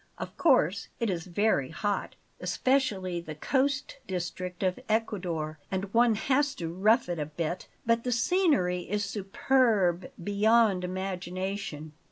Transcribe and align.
Of 0.17 0.35
course 0.35 0.87
it 0.99 1.11
is 1.11 1.27
very 1.27 1.69
hot, 1.69 2.15
especially 2.39 3.21
the 3.21 3.35
coast 3.35 3.99
district 4.07 4.63
of 4.63 4.79
Ecuador, 4.89 5.59
and 5.69 5.93
one 5.93 6.15
has 6.15 6.55
to 6.55 6.73
rough 6.73 7.07
it 7.07 7.19
a 7.19 7.27
bit; 7.27 7.67
but 7.85 8.03
the 8.03 8.11
scenery 8.11 8.79
is 8.89 9.05
superb 9.05 10.09
beyond 10.23 10.83
imagination." 10.83 11.91